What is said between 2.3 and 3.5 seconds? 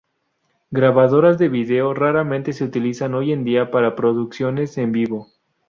se utilizan hoy en